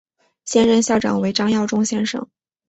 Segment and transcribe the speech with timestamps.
[0.45, 2.27] 现任校长为张耀忠先生。